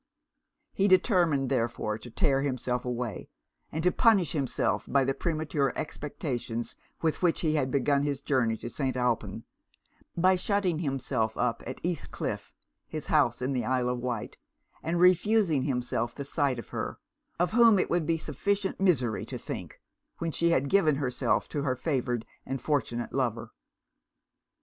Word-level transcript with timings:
He 0.73 0.87
determined, 0.87 1.49
therefore, 1.51 1.99
to 1.99 2.09
tear 2.09 2.41
himself 2.41 2.85
away; 2.85 3.29
and 3.71 3.83
to 3.83 3.91
punish 3.91 4.31
himself 4.31 4.85
for 4.85 5.05
the 5.05 5.13
premature 5.13 5.71
expectations 5.77 6.75
with 7.03 7.21
which 7.21 7.41
he 7.41 7.53
had 7.53 7.69
begun 7.69 8.01
his 8.01 8.23
journey 8.23 8.57
to 8.57 8.67
St. 8.71 8.95
Alpin, 8.97 9.43
by 10.17 10.35
shutting 10.35 10.79
himself 10.79 11.37
up 11.37 11.61
at 11.67 11.79
East 11.83 12.09
Cliff 12.09 12.51
(his 12.87 13.05
house 13.13 13.43
in 13.43 13.53
the 13.53 13.63
Isle 13.63 13.89
of 13.89 13.99
Wight) 13.99 14.37
and 14.81 14.99
refusing 14.99 15.61
himself 15.65 16.15
the 16.15 16.25
sight 16.25 16.57
of 16.57 16.69
her, 16.69 16.97
of 17.39 17.51
whom 17.51 17.77
it 17.77 17.91
would 17.91 18.07
be 18.07 18.17
sufficient 18.17 18.79
misery 18.79 19.23
to 19.27 19.37
think, 19.37 19.79
when 20.17 20.31
she 20.31 20.49
had 20.49 20.67
given 20.67 20.95
herself 20.95 21.47
to 21.49 21.61
her 21.61 21.75
favoured 21.75 22.25
and 22.43 22.59
fortunate 22.59 23.13
lover. 23.13 23.51